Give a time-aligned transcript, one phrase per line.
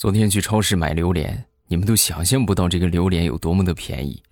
[0.00, 4.22] 昨天去超市买榴莲，你们都想象不到这个榴莲有多么的便宜，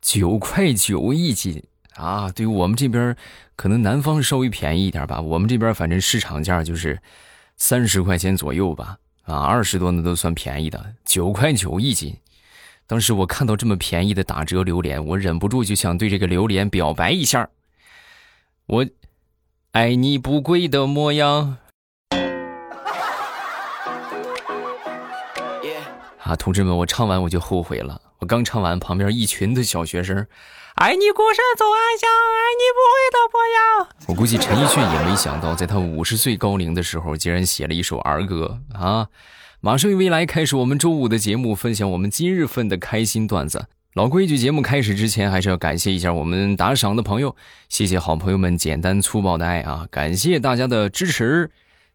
[0.00, 1.62] 九块九一斤
[1.96, 2.32] 啊！
[2.32, 3.14] 对于我们这边，
[3.54, 6.98] 可能南方稍微便宜一点吧，我们这边反正市场价就是
[7.58, 12.16] 三十块钱左右吧，啊，二十多那都算便宜的，九块九一斤。
[12.86, 17.50] 当时我看到这么便宜的打折榴莲，我忍不住就想对这个榴莲表白一下，
[18.64, 18.86] 我
[19.72, 21.58] 爱你不贵的模样。
[26.24, 28.00] 啊，同志们，我唱完我就后悔了。
[28.18, 30.26] 我刚唱完，旁边一群的小学生，
[30.76, 33.88] 爱你孤身走暗巷，爱你不会的模样。
[34.08, 39.08] 我估计陈奕迅也没想到，在他五十岁高龄的时候，竟然写了一首儿歌啊！
[39.60, 43.66] 马上与未来开始我们周五的节目，分享我们今日份的开心段子。
[43.92, 47.36] 老规矩，节目开始之前，还是要感谢一下我们打赏的朋友，
[47.68, 49.86] 谢谢好朋友们简单粗暴的爱啊！
[49.90, 51.50] 感谢大家的支持。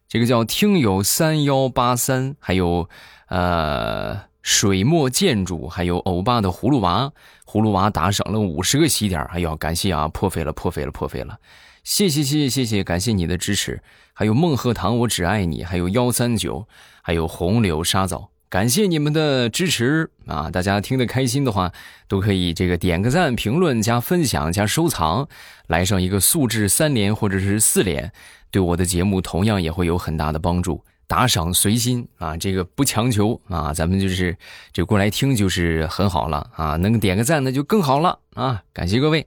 [0.08, 2.88] 这个叫听友三幺八三，还有。
[3.30, 7.12] 呃，水墨建筑，还有欧巴的葫芦娃，
[7.46, 11.38] 葫芦娃打赏了五十个喜点，哎呦，感谢啊，破费了，破费了，破费了，
[11.84, 16.66] 谢谢，谢谢，谢谢，感谢你的支持，还有孟鹤堂，我只爱你，还有幺三九，
[17.02, 20.50] 还有红柳沙枣，感谢你们的支持啊！
[20.50, 21.70] 大家听得开心的话，
[22.08, 25.28] 都可以这个点个赞、评论、加分享、加收藏，
[25.68, 28.12] 来上一个素质三连或者是四连，
[28.50, 30.82] 对我的节目同样也会有很大的帮助。
[31.10, 34.36] 打赏随心啊，这个不强求啊，咱们就是
[34.72, 39.26] 就过来听就是很好了啊，能点个赞那就更好了啊，感谢各位。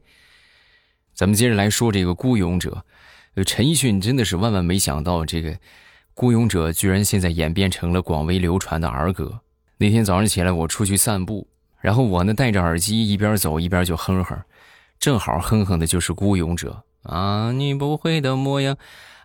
[1.14, 2.86] 咱们接着来说这个《孤勇者》，
[3.44, 5.52] 陈奕迅真的是万万没想到，这个
[6.14, 9.42] 《孤勇者》居然现在演变成了广为流传的儿歌。
[9.78, 11.46] 那天早上起来，我出去散步，
[11.82, 14.42] 然后我呢戴着耳机一边走一边就哼哼，
[15.00, 18.78] 正好哼哼的就是《孤勇者》啊，你不会的模样。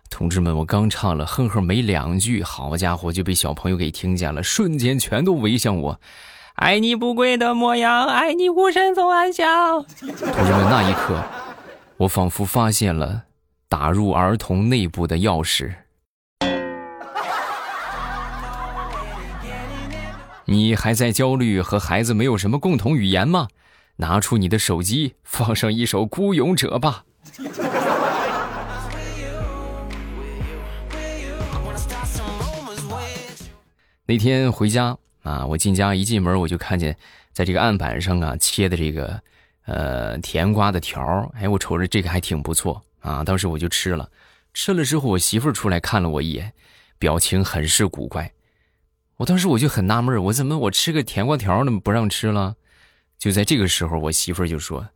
[0.09, 5.99] 同志们，我刚唱了，哼哼没两句，好家伙就被小朋友给听见了，瞬间全都围向我，
[6.55, 9.85] 爱你不跪的模样，爱你孤身走暗巷。
[9.85, 11.23] 同志们，那一刻，
[11.97, 13.23] 我仿佛发现了
[13.69, 15.73] 打入儿童内部的钥匙。
[20.45, 23.47] 你还在焦虑和孩子没有什么共同语言吗？
[23.97, 27.03] 拿出你的手机，放上一首《孤勇者》吧。
[34.09, 36.97] 那天回家啊，我进家一进门，我就看见
[37.31, 39.21] 在这个案板上啊切的这个
[39.65, 44.09] 呃甜瓜的条儿，哎，我瞅着这个还挺不错啊，当时我就吃了。
[44.51, 46.51] 吃了之后，我媳妇儿出来看了我一眼，
[46.97, 48.31] 表情很是古怪。
[49.17, 52.55] 我当时我就很纳闷，我怎么我吃个甜瓜条那么不让吃了？
[53.19, 54.89] 就在这个时候，我媳妇儿就说：“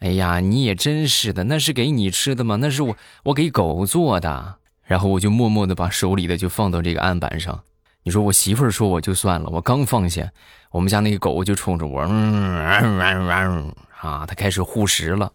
[0.00, 2.56] 哎呀，你也真是的，那是给你吃的吗？
[2.56, 4.54] 那是我我给狗做的。”
[4.84, 7.62] 然后我就默默的把手里的就放到这个案板上。
[8.06, 10.30] 你说我媳妇儿说我就算了，我刚放下，
[10.70, 15.32] 我们家那个狗就冲着我，嗯，啊，它开始护食了。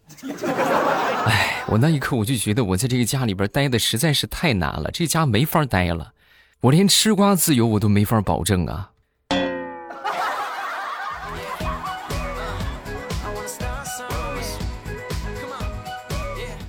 [1.25, 6.13] 哎，我那一刻我就觉得我在这个家里边待的实在是太难了，这家没法待了，
[6.61, 8.91] 我连吃瓜自由我都没法保证啊。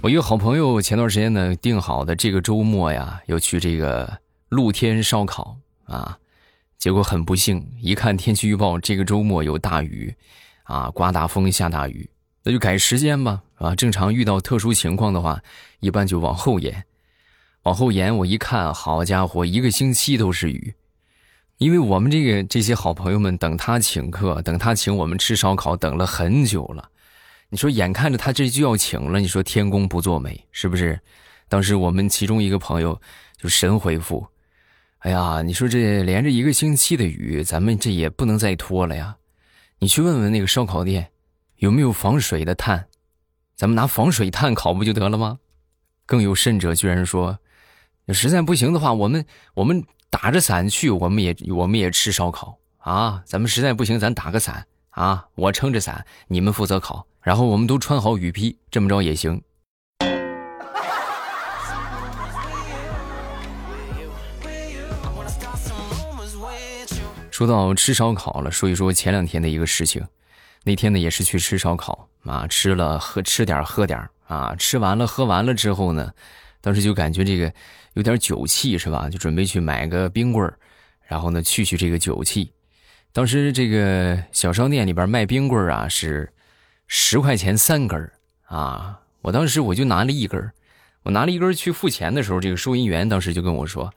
[0.00, 4.10] 我一个好朋友前段时间呢定好的这个周末呀，要去这个
[4.48, 5.58] 露天烧烤。
[5.90, 6.16] 啊，
[6.78, 10.14] 结果很不幸，一看天气预报，这个周末有大雨，
[10.62, 12.08] 啊，刮大风下大雨，
[12.44, 13.42] 那就改时间吧。
[13.56, 15.42] 啊，正常遇到特殊情况的话，
[15.80, 16.84] 一般就往后延，
[17.64, 18.16] 往后延。
[18.18, 20.74] 我一看，好家伙，一个星期都是雨，
[21.58, 26.88] 因为我们这个这些好朋友们等他请客，等他请我们吃烧烤，等了很久了。
[27.50, 30.98] 你说，眼看着他这就要请了，你说天公不作美，是不是？
[31.48, 32.98] 当时我们其中一个朋友
[33.36, 34.24] 就神回复。
[35.00, 39.16] 哎呀，你说这连着一个星期的雨，咱们这也不能再拖了呀！
[39.78, 41.10] 你去问问那个烧烤店，
[41.56, 42.86] 有没有防水的炭，
[43.56, 45.38] 咱们拿防水炭烤不就得了吗？
[46.04, 47.38] 更有甚者，居然说，
[48.08, 49.24] 实在不行的话，我们
[49.54, 53.22] 我们打着伞去，我们也我们也吃烧烤啊！
[53.24, 59.40] 咱们实在不行，咱打个伞啊，我撑着伞，你们负责烤，然后我们都穿好雨披，这么着也行。
[67.40, 70.06] 说到吃烧烤了，说一说前两天的一个事情。
[70.62, 76.12] 那天呢，也是去吃烧烤啊，吃了喝吃点喝点啊，吃完了喝完了之后呢，
[76.60, 77.50] 当时就感觉这个
[77.94, 79.08] 有点酒气是吧？
[79.08, 80.58] 就准备去买个冰棍儿，
[81.08, 82.52] 然后呢去去这个酒气。
[83.10, 86.30] 当时这个小商店里边卖冰棍儿啊是
[86.88, 88.12] 十块钱三根儿
[88.48, 90.52] 啊，我当时我就拿了一根儿，
[91.04, 93.90] 我拿了一根儿去付钱的时候，这个收银员当时就跟我说。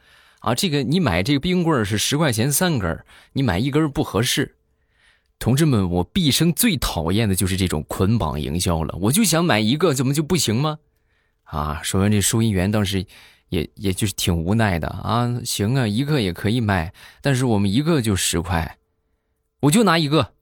[0.44, 4.57] 啊，这个你买这个冰棍是十块钱三根，你买一根不合适。
[5.40, 8.94] 同志们，我毕生最讨厌的就是这种捆绑营销了。
[9.04, 10.80] 我就想买一个，怎么就不行吗？
[11.45, 13.06] 啊，说完这收银员当时
[13.48, 15.40] 也也就是挺无奈的啊。
[15.45, 18.78] 行啊，一个也可以卖，但是我们一个就十块，
[19.62, 20.34] 我就拿一个。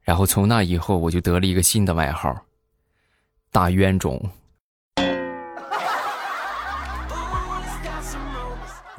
[0.00, 2.46] 然后从那以后，我就得了一个新的外号——
[3.52, 4.30] 大冤种。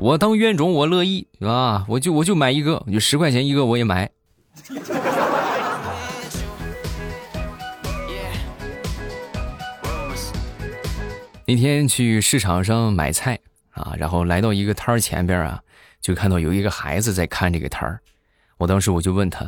[0.04, 1.86] 我当冤种，我乐意啊！
[1.88, 4.12] 我就我就买一个，就十块钱一个，我也买。
[11.48, 13.40] 那天去市场上买菜
[13.70, 15.62] 啊，然后来到一个摊儿前边啊，
[16.02, 18.02] 就看到有一个孩子在看这个摊儿。
[18.58, 19.46] 我当时我就问他，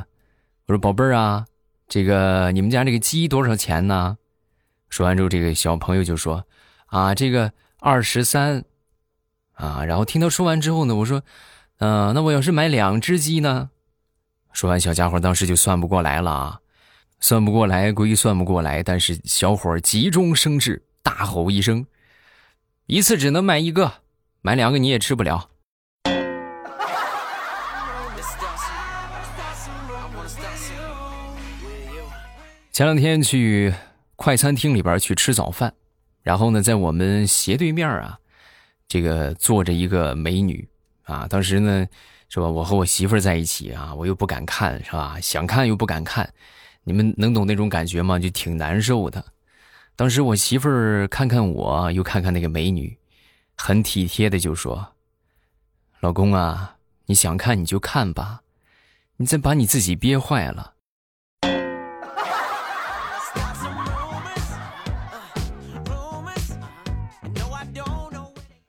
[0.67, 1.45] 我说：“宝贝儿啊，
[1.89, 4.17] 这个你们家这个鸡多少钱呢？”
[4.87, 6.45] 说完之后，这个小朋友就说
[6.87, 8.63] ：“啊，这个二十三。”
[9.55, 11.23] 啊，然后听他说完之后呢，我说，
[11.79, 13.69] 嗯，那我要是买两只鸡呢？
[14.53, 16.59] 说完，小家伙当时就算不过来了啊，
[17.19, 21.85] 算不过来归算不过来，但是小伙急中生智，大吼一声
[22.87, 23.93] ：“一次只能买一个，
[24.41, 25.49] 买两个你也吃不了。”
[32.71, 33.73] 前两天去
[34.17, 35.73] 快餐厅里边去吃早饭，
[36.21, 38.19] 然后呢，在我们斜对面啊。
[38.87, 40.67] 这个坐着一个美女
[41.03, 41.87] 啊，当时呢，
[42.29, 42.47] 是吧？
[42.47, 45.19] 我和我媳妇儿在一起啊，我又不敢看，是吧？
[45.21, 46.31] 想看又不敢看，
[46.83, 48.19] 你们能懂那种感觉吗？
[48.19, 49.23] 就挺难受的。
[49.95, 52.97] 当时我媳妇儿看看我，又看看那个美女，
[53.55, 54.93] 很体贴的就说
[56.01, 58.41] ：“老公啊，你想看你就看吧，
[59.17, 60.73] 你再把你自己憋坏了。”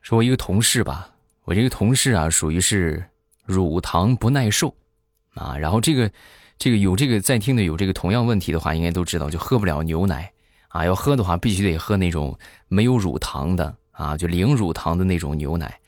[0.06, 1.10] 说我一个同事吧，
[1.42, 3.04] 我这个同事啊，属于是
[3.44, 4.72] 乳糖不耐受，
[5.34, 6.08] 啊，然后这个，
[6.56, 10.32] 这个有这个在听的有这个同样问题的话，应该都知道，就喝不了牛奶，
[10.68, 12.38] 啊，要喝的话必须得喝那种
[12.68, 15.80] 没有乳糖的，啊，就零乳糖的那种牛奶，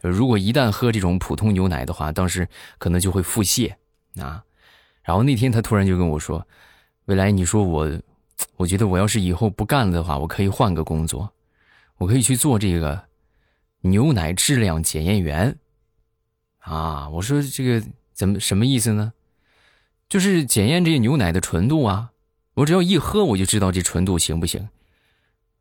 [0.00, 2.48] 如果一旦喝这种普通牛奶的话，当时
[2.78, 3.70] 可能就会腹泻，
[4.18, 4.42] 啊，
[5.02, 6.48] 然后那天他突然就跟我说，
[7.04, 8.00] 未来你说我，
[8.56, 11.30] 我觉得我要是以后不干了的话，我可以换个工作，
[11.98, 13.04] 我可以去做这个。
[13.86, 15.56] 牛奶质量检验员，
[16.58, 19.12] 啊，我说这个怎么什么意思呢？
[20.08, 22.10] 就是检验这个牛奶的纯度啊，
[22.54, 24.68] 我只要一喝我就知道这纯度行不行，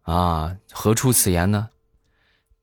[0.02, 1.70] 啊，何出此言呢？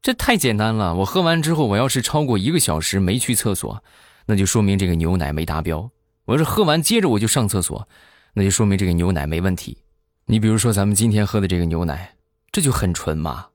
[0.01, 3.83] 这太简单了，我喝完之后，我要是超过一个小时没去厕所，
[4.27, 5.91] 那就说明这个牛奶没达标。
[6.25, 7.89] 我要是喝完接着我就上厕所，
[8.35, 9.79] 那就说明这个牛奶没问题。
[10.27, 12.15] 你比如说咱们今天喝的这个牛奶，
[12.51, 13.49] 这就很纯嘛。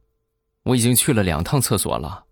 [0.67, 2.25] 我已经去了两趟厕所了。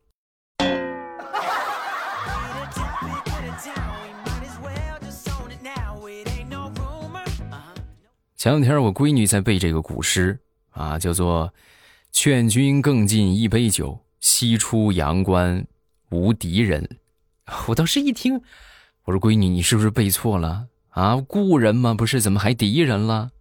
[8.36, 10.38] 前两天我闺女在背这个古诗
[10.72, 11.52] 啊，叫做
[12.12, 15.66] “劝君更尽一杯酒，西出阳关
[16.12, 17.00] 无敌人”。
[17.68, 18.42] 我当时一听，
[19.06, 21.16] 我说：“闺女，你是不是背错了啊？
[21.28, 21.94] 故人吗？
[21.94, 23.32] 不是，怎么还敌人了？”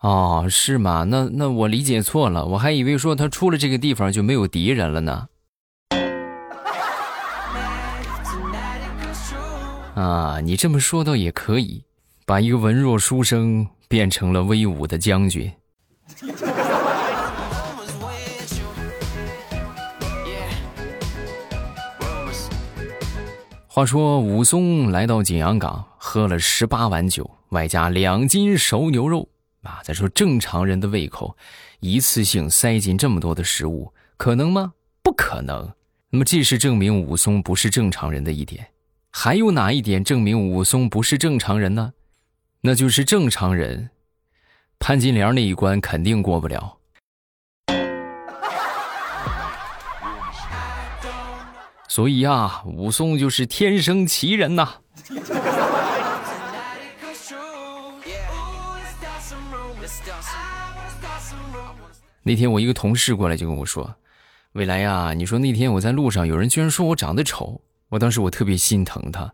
[0.00, 1.04] 哦，是吗？
[1.04, 5.28] 那那我理解错了，我还以为说他出了这个地方就没有敌人了呢。
[9.94, 11.84] 啊，你这么说倒也可以，
[12.24, 15.52] 把一个文弱书生变成了威武的将军。
[23.66, 29.28] 话说武松来到景阳冈，喝了十八碗酒，外加两斤熟牛肉。
[29.62, 29.80] 啊！
[29.84, 31.36] 再说正常人的胃口，
[31.80, 34.72] 一次性塞进这么多的食物，可能吗？
[35.02, 35.72] 不可能。
[36.10, 38.68] 那么，这是证明武松不是正常人的一点。
[39.10, 41.92] 还有哪一点证明武松不是正常人呢？
[42.62, 43.90] 那就是正常人，
[44.78, 46.78] 潘金莲那一关肯定过不了。
[51.88, 54.76] 所以啊，武松就是天生奇人呐。
[62.22, 63.94] 那天我一个同事过来就跟我说
[64.52, 67.60] ：“未来呀，你说那天我在路上，有人居然说我长得丑。
[67.88, 69.32] 我当时我特别心疼他，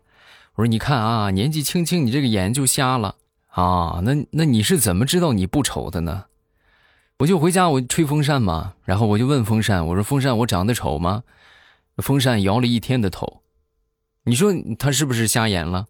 [0.55, 3.15] 我说你看啊，年纪轻轻你这个眼就瞎了
[3.49, 6.25] 啊，那那你是怎么知道你不丑的呢？
[7.19, 11.23] 我就回家我吹风扇嘛，然后我就问风扇，我说风扇我长得丑吗？
[11.97, 13.41] 风扇摇了一天的头，
[14.23, 15.85] 你说他是不是瞎眼了？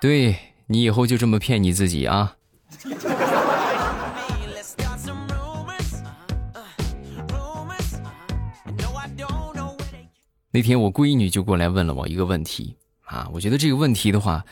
[0.00, 0.36] 对。”
[0.70, 2.36] 你以后就这么骗你自己啊。
[10.50, 14.44] 那天我闺女就过来问了我一个问题啊我觉得这个问题的话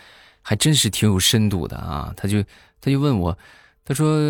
[0.43, 2.13] 还真是挺有深度的啊。
[2.17, 2.43] 她就
[2.81, 3.37] 她就问我
[3.85, 4.21] 她说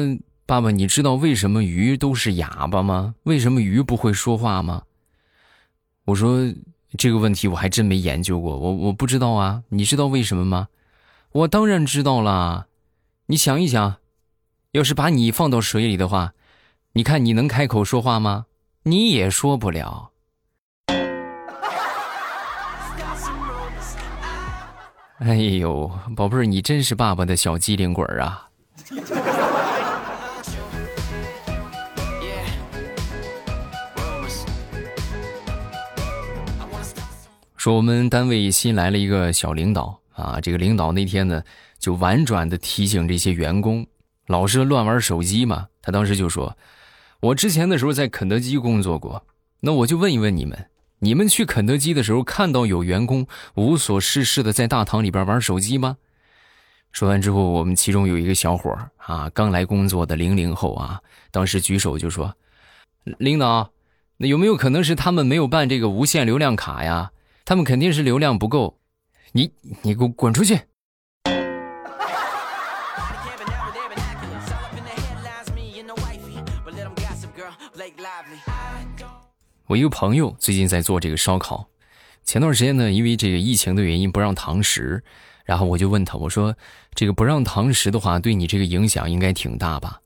[0.46, 3.14] 爸爸你知道为什么鱼都是哑巴吗？
[3.24, 4.84] 为什么鱼不会说话吗？
[6.04, 6.52] 我说
[6.96, 9.62] 这个问题我还真没研究过我我不知道啊。
[9.68, 10.68] 你知道为什么吗
[11.36, 12.66] 我当然知道了。
[13.26, 13.96] 你想一想，
[14.70, 16.32] 要是把你放到水里的话，
[16.94, 18.46] 你看你能开口说话吗？
[18.84, 20.12] 你也说不了。
[25.18, 28.48] 哎呦，宝贝儿，你真是爸爸的小机灵鬼啊！
[37.58, 41.42] 说我们单位新来了一个小领导啊，这个领导那天呢，
[41.78, 43.86] 就婉转的提醒这些员工，
[44.26, 45.68] 老是乱玩手机嘛。
[45.80, 46.56] 他当时就说
[47.20, 49.24] ：“我之前的时候在肯德基工作过，
[49.60, 55.98] 那我就问一问你们。”你们去肯德基的时候，看到有员工无所事事的在大堂里边玩手机吗？
[56.90, 60.98] 说完之后，我们其中有一个小伙啊，刚来工作的零零后啊，
[61.30, 62.34] 当时举手就说
[63.18, 63.70] ：“领导，
[64.16, 67.12] 那有没有可能是他们没有办这个无限流量卡呀？
[67.44, 68.78] 他们肯定是流量不够。
[69.36, 69.52] 你
[69.82, 70.58] 你给我滚出去！”
[79.66, 81.68] 我一个朋友最近在做这个烧烤，
[82.24, 85.04] 前段时间呢，因为这个疫情的原因不让堂食，
[85.44, 86.56] 然后我就问他，我说
[86.94, 90.00] 这个不让堂食的话，对你这个影响应该挺大吧？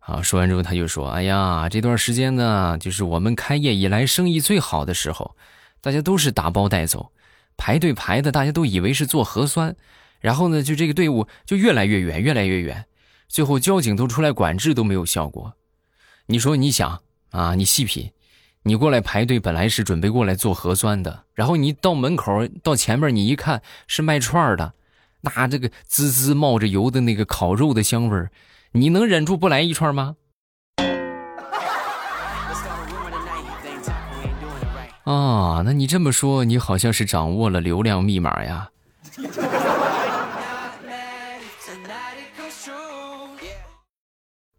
[0.00, 5.34] 啊，说完之后他就说，哎呀，这段时间呢，就是我们开业以来生意最好的时候，
[5.80, 7.10] 大家都是打包带走，
[7.56, 9.74] 排队排的大家都以为是做核酸，
[10.20, 12.86] 然后呢，就这个队伍就越来越远，越来越远，
[13.28, 15.54] 最后交警都出来管制都没有效果。
[16.26, 18.10] 你说你想啊，你细品。
[18.62, 24.74] 你过来排队，本来是准备过来做核酸的，然后你到门口到前面，你一看是卖串的，
[25.20, 28.26] 那这个滋滋冒着油的那个烤肉的香味，
[28.72, 30.16] 你能忍住不来一串吗？
[35.06, 38.70] 啊，那你这么说，你好像是掌握了流量密码呀。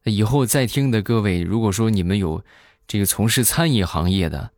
[0.06, 2.44] 以后在听的各位，如果说你们有。
[2.89, 4.51] 这个从事餐饮行业的，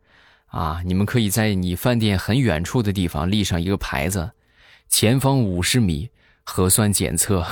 [0.46, 4.30] 啊，你们可以在你饭店很远处的地方立上一个牌子，
[4.88, 6.10] 前方五十米
[6.44, 7.44] 核酸检测。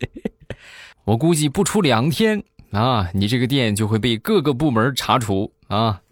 [1.04, 6.02] 我估计不出两天啊，你这个店就会被各个部门查处啊。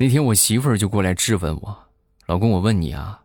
[0.00, 1.76] 那天我媳妇儿就过来质问我，
[2.26, 3.22] 老公，我问你啊，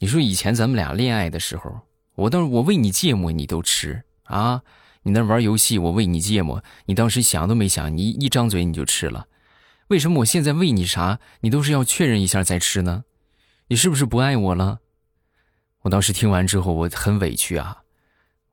[0.00, 1.80] 你说以前咱们俩恋爱的时候。
[2.16, 4.60] 我当时我喂你芥末，你都吃啊？
[5.04, 9.28] 你那玩游戏，我喂你芥末，你当时想都没想，你一张嘴你就吃了。
[9.86, 13.04] 为什么我现在喂你啥，你都是要确认一下再吃呢？
[13.68, 14.80] 你是不是不爱我了？
[15.82, 17.82] 我当时听完之后，我很委屈啊。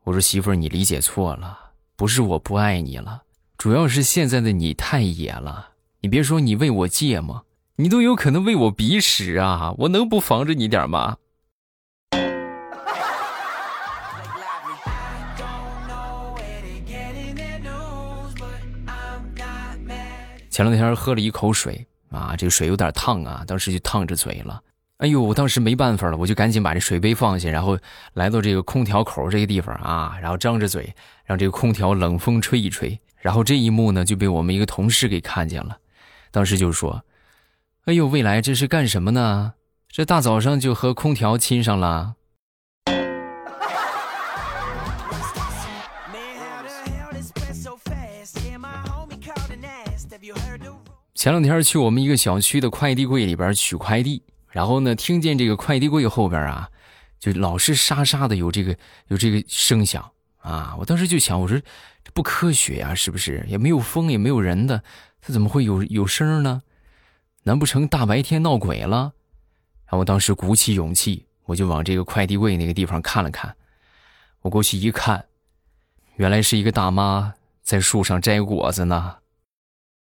[0.03, 3.24] 我说媳妇儿，你理解错了，不是我不爱你了，
[3.57, 5.72] 主要是现在的你太野了。
[6.01, 7.44] 你别说你喂我芥末，
[7.77, 9.74] 你都有可能喂我鼻屎啊！
[9.79, 11.17] 我能不防着你点吗？
[20.50, 24.62] 前两天喝了一口水啊，这个水有点烫啊，当时就烫着嘴了。
[25.00, 27.77] 哎呦，我当时没办法了，我就赶紧把这水杯放下，然后
[28.13, 32.98] 来到这个空调口这个地方啊，然后张着嘴让这个空调冷风吹一吹。
[33.17, 35.77] 然后这一幕呢就被我们一个同事给看见了，
[36.32, 37.03] 当时就说
[37.85, 39.53] ：“哎呦，未来这是干什么呢？
[39.87, 42.15] 这大早上就和空调亲上了。”
[51.13, 56.67] 前两天去我们一个小区的快递柜里边取快递，然后呢，听见这个快递柜后边啊，
[57.19, 58.75] 就老是沙沙的有这个
[59.09, 60.03] 有这个声响
[60.37, 60.75] 啊。
[60.79, 61.55] 我当时就想，我说
[62.03, 63.45] 这不科学呀，是不是？
[63.47, 64.83] 也没有风，也没有人的，
[65.21, 66.63] 它怎么会有有声呢？
[67.47, 69.13] 难不成大白天闹鬼了？
[69.85, 73.55] 然后我当时鼓起勇气，我就往这个快递柜那个地方看了看。
[74.41, 75.23] 我过去一看，
[76.15, 79.17] 原来是一个大妈在树上摘果子呢。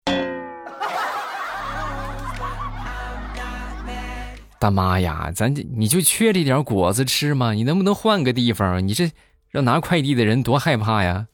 [4.57, 7.51] 大妈呀，咱这你就缺这点果子吃吗？
[7.51, 8.87] 你能不能换个地方？
[8.87, 9.11] 你这
[9.49, 11.27] 让拿快递的人多害怕呀！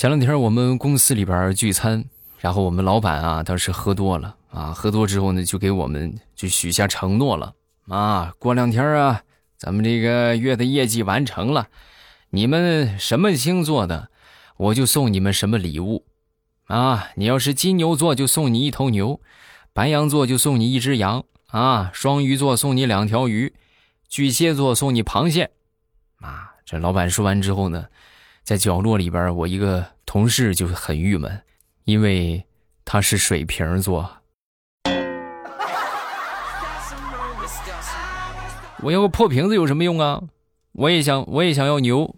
[0.00, 2.06] 前两天我们公司里边聚餐，
[2.38, 7.52] 然后我们老板啊当时喝多了啊，喝多之后呢就给我们就许下承诺了
[7.86, 9.22] 啊，过两天啊，
[9.58, 11.68] 咱们这个月的业绩完成了，
[12.30, 14.08] 你们什么星座的，
[14.56, 16.06] 我就送你们什么礼物。
[16.64, 19.20] 啊，你要是金牛座，就送你一头牛；
[19.74, 23.52] 白羊座就送你一只羊；啊，双鱼座送你两条鱼；
[24.08, 25.50] 巨蟹座送你螃蟹。
[26.22, 27.88] 啊，这老板说完之后呢，
[28.50, 31.40] 在角落里边，我一个同事就很郁闷，
[31.84, 32.44] 因为
[32.84, 34.10] 他是水瓶座。
[38.82, 40.20] 我要个破瓶子有什么用啊？
[40.72, 42.12] 我也想，我也想要牛。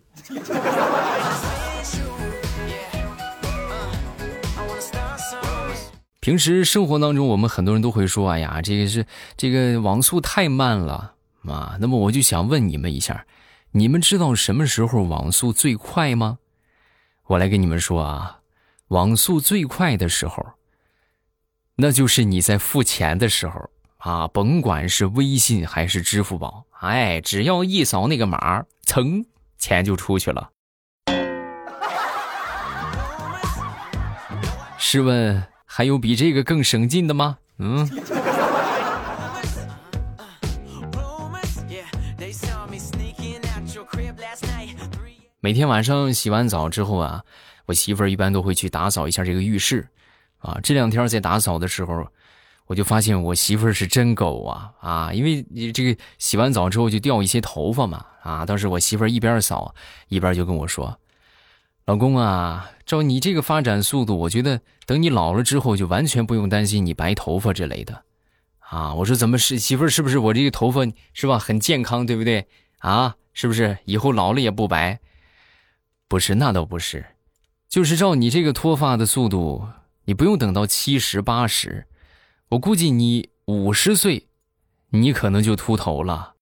[6.21, 9.05] 平时生活当中，我们很多人都会说：“哎呀，这个是
[9.37, 11.13] 这个网速太慢了
[11.45, 13.27] 啊。”那么我就想问你们一下，
[13.75, 16.39] 你们知道什么时候网速最快吗？
[17.29, 18.41] 我来跟你们说啊，
[18.89, 20.45] 网速最快的时候，
[21.77, 29.25] 那就是你在付钱的时候啊，甭管是微信还是支付宝，哎，只要一扫那个码，噌，
[29.57, 30.51] 钱就出去了。
[34.77, 35.43] 试问？
[35.65, 37.39] 还有比这个更省劲的吗？
[37.57, 37.89] 嗯。
[45.45, 47.25] 每天晚上洗完澡之后啊，
[47.67, 49.89] 我媳妇儿一般都会去打扫一下这个浴室，
[50.39, 52.07] 啊，这两天在打扫的时候，
[52.67, 55.13] 我就发现我媳妇儿是真狗啊啊！
[55.13, 59.75] 因为你这个洗完澡之后就掉一些头发嘛，啊，当时我媳妇儿一边扫
[60.07, 60.97] 一边就跟我说。
[61.87, 68.05] 老公啊，照你这个发展速度，我觉得等你老了之后，就完全不用担心你白头发之类的，
[68.61, 68.95] 啊！
[68.95, 69.89] 我说怎么是媳妇儿？
[69.89, 70.83] 是不是我这个头发
[71.13, 71.37] 是吧？
[71.37, 72.47] 很健康，对不对？
[72.79, 75.01] 啊，是不是以后老了也不白？
[76.13, 77.07] 不是，那倒不是，
[77.71, 79.67] 就是照你这个脱发的速度，
[80.05, 81.87] 你不用等到七十八十，
[82.51, 84.27] 我估计你五十岁，
[84.91, 86.35] 你可能就秃头了。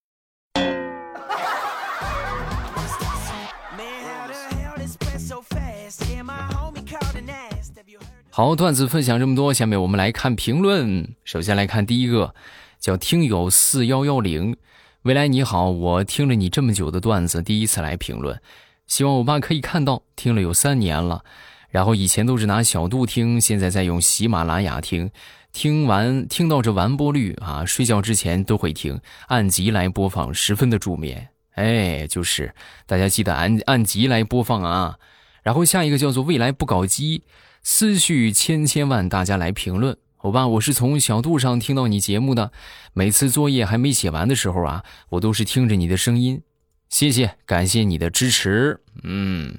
[8.31, 11.15] 好，段子分享这么多，下面我们来看评论。
[11.23, 12.35] 首先来看第一个，
[12.81, 14.57] 叫听友四幺幺零，
[15.03, 18.43] 未来你好，我听了你这么久的段子，第一次来评论，
[18.91, 21.25] 希望我爸可以看到，听了有三年了，
[21.69, 25.13] 然后以前都是拿小度听，现在在用喜马拉雅听，
[25.53, 31.29] 听完听到这完播率啊，睡觉之前都会听，按集来播放，十分的助眠。
[31.55, 32.53] 哎，就是
[32.85, 34.97] 大家记得按按集来播放啊。
[35.45, 37.23] 然后下一个叫做未来不搞基。
[37.63, 39.97] 思绪千千万，大家来评论。
[40.19, 42.51] 欧巴，我是从小度上听到你节目的，
[42.93, 46.43] 每次作业还没写完的时候啊，我都是听着你的声音。
[46.91, 48.81] 谢谢，感谢你的支持。
[49.05, 49.57] 嗯，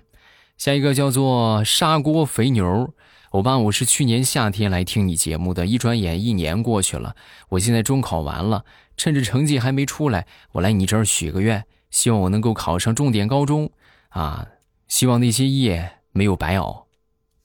[0.58, 2.94] 下一个叫做砂锅肥牛。
[3.30, 7.16] 欧巴，我是去年夏天来听你节目的，一转眼一年过去了，
[7.48, 8.66] 我现在中考完了，
[8.98, 13.72] 趁着成绩还没出来，我来你这儿许个愿，希望我能够考上重点高中
[14.10, 14.46] 啊！
[14.90, 16.86] 希望那些夜没有白熬，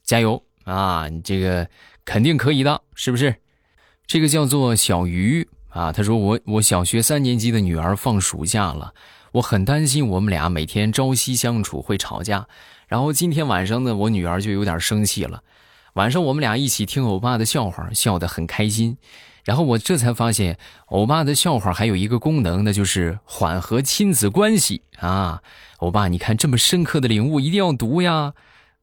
[0.03, 0.43] 加油！
[0.65, 1.69] 啊，你这个
[2.03, 3.33] 肯定可以的，是不是？
[4.05, 8.93] 这个叫做小鱼啊，他说我我小学三年级的女儿放暑假了，
[9.33, 12.47] 我很担心我们俩每天朝夕相处会吵架。
[12.87, 15.43] 然后今天晚上呢，我女儿就有点生气了。
[15.93, 18.97] 晚上我们俩一起听欧巴的笑话，笑得很开心。
[19.43, 25.41] 然后我这才发现，欧巴的笑话还有一个功能，那就是缓和亲子关系啊。
[25.79, 28.33] 欧巴，你看这么深刻的领悟，一定要读呀。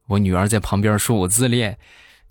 [0.07, 1.77] 我女儿在旁边说：“我自恋，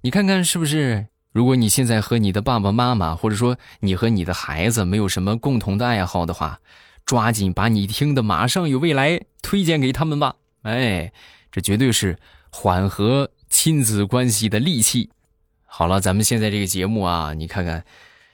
[0.03, 1.07] 你看看是不是？
[1.35, 6.61] 如果你现在和你的爸爸妈妈，或者说你和你的孩子没有什么共同的爱好的话，
[7.05, 9.11] 抓紧把你听的《马上有未来》
[9.43, 10.37] 推荐给他们吧。
[10.63, 11.13] 哎，
[11.51, 12.21] 这绝对是
[12.51, 15.11] 缓和亲子关系的利器。
[15.67, 17.85] 好了，咱们现在这个节目啊，你看看，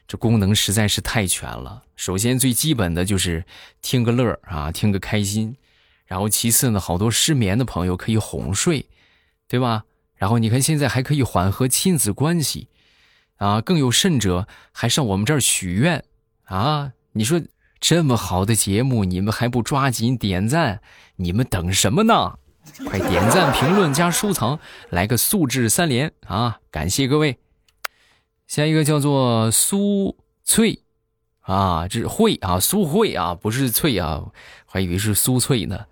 [0.07, 1.85] 这功能实在是太全了。
[1.97, 3.47] 首先最基本的就是
[3.81, 5.57] 听个乐啊，听个开心。
[6.05, 8.85] 然后其次呢，好多失眠的朋友可以哄睡。”
[9.49, 9.85] 对吧？
[10.17, 12.69] 然后你看，现在还可以缓和亲子关系，
[13.41, 16.05] 啊，更有甚者还上我们这儿许愿，
[16.45, 17.41] 啊，你说
[17.81, 20.83] 这么好的节目，你们还不抓紧点赞？
[21.17, 22.39] 你们等什么呢？
[22.87, 26.61] 快点赞、评论加收藏，来个素质三连啊！
[26.71, 27.39] 感谢各位。
[28.47, 30.83] 下一个叫做苏翠，
[31.41, 34.27] 啊，这是慧啊，苏慧啊，不是翠啊，
[34.67, 35.87] 还以为是苏翠呢。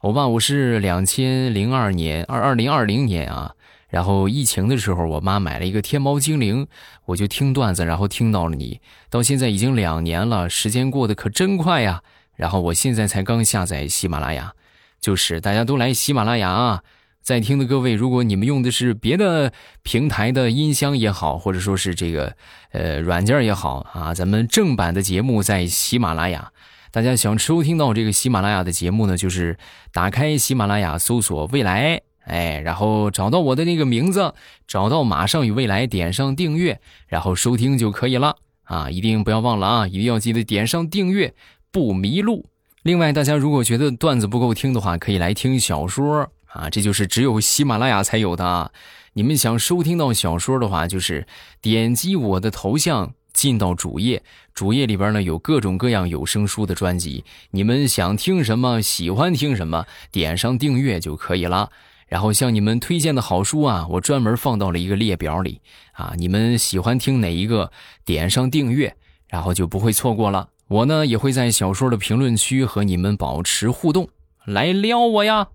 [0.00, 3.54] 我爸，我是两千零二年二二零二零年啊，
[3.90, 6.66] 然后疫情的时候，我妈买了一个天猫精灵，
[7.04, 12.02] 我就听段子，然后听到了你，到现在已经两年了，时间过得可真快呀。
[12.36, 14.54] 然后我现在才刚下载喜马拉雅，
[15.00, 16.82] 就是大家都来喜马拉雅啊，
[17.20, 22.34] 在听的各位，如果你们用的是别的平台的音箱也好，或者说是这个
[22.72, 26.50] 呃软件也好啊，咱们正版的节目在喜马拉雅。
[26.92, 29.58] 大家想收听到这个喜马拉雅的节目呢，就是
[29.92, 34.32] 打开喜马拉雅，搜索“未来”，哎，然后找到我的那个名字，
[34.68, 38.88] 找到“马上与未来”，点上订阅，然后收听就可以了啊！
[38.88, 41.34] 一定不要忘了啊，一定要记得点上订阅，
[41.72, 42.46] 不迷路。
[42.82, 48.70] 另外，大家如果觉得段子不够听的话，可以来听小说啊，这就是只有喜马拉雅才有的啊。
[49.14, 51.26] 你们想收听到小说的话，就是
[51.60, 54.22] 点击我的头像进到主页，
[54.54, 61.70] 主页里边呢有各种各样有声书的专辑，你们想听什么，喜欢听什么，点上订阅就可以了。
[62.10, 65.60] 然后向你们推荐的好书啊，我专门放到了一个列表里
[65.92, 67.70] 啊，你们喜欢听哪一个，
[68.04, 68.96] 点上订阅，
[69.28, 70.48] 然后就不会错过了。
[70.66, 74.08] 我呢也会在小说的评论区和你们保持互动，
[74.44, 75.48] 来撩我呀。